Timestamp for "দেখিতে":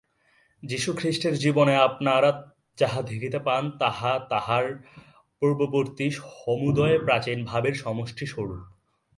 3.01-3.39